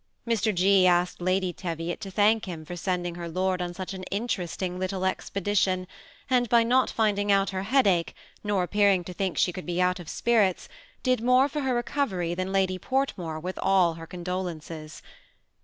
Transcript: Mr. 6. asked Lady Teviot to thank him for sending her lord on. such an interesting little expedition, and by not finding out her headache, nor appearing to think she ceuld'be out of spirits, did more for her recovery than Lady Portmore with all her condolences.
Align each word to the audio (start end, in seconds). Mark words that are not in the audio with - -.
Mr. 0.27 0.45
6. 0.45 0.87
asked 0.87 1.21
Lady 1.21 1.53
Teviot 1.53 1.99
to 2.01 2.09
thank 2.09 2.45
him 2.45 2.65
for 2.65 2.75
sending 2.75 3.13
her 3.13 3.29
lord 3.29 3.61
on. 3.61 3.71
such 3.71 3.93
an 3.93 4.01
interesting 4.09 4.79
little 4.79 5.05
expedition, 5.05 5.85
and 6.27 6.49
by 6.49 6.63
not 6.63 6.89
finding 6.89 7.31
out 7.31 7.51
her 7.51 7.61
headache, 7.61 8.15
nor 8.43 8.63
appearing 8.63 9.03
to 9.03 9.13
think 9.13 9.37
she 9.37 9.53
ceuld'be 9.53 9.79
out 9.79 9.99
of 9.99 10.09
spirits, 10.09 10.67
did 11.03 11.21
more 11.21 11.47
for 11.47 11.61
her 11.61 11.75
recovery 11.75 12.33
than 12.33 12.51
Lady 12.51 12.79
Portmore 12.79 13.39
with 13.39 13.59
all 13.61 13.93
her 13.93 14.07
condolences. 14.07 15.03